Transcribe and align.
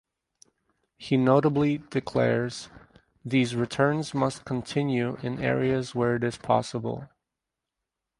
He 0.97 1.15
notably 1.15 1.77
declares 1.77 2.69
"These 3.23 3.55
returns 3.55 4.15
must 4.15 4.45
continue 4.45 5.17
in 5.21 5.37
areas 5.39 5.93
where 5.93 6.15
it 6.15 6.23
is 6.23 6.37
possible". 6.39 7.07